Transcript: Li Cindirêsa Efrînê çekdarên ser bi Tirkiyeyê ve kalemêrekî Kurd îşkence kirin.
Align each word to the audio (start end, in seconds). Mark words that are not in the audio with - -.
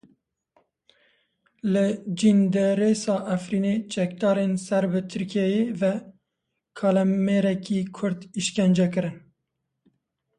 Li 1.73 1.83
Cindirêsa 2.17 3.15
Efrînê 3.35 3.73
çekdarên 3.93 4.53
ser 4.65 4.83
bi 4.91 4.99
Tirkiyeyê 5.11 5.63
ve 5.81 5.93
kalemêrekî 6.77 7.79
Kurd 7.97 8.19
îşkence 8.39 8.87
kirin. 8.93 9.17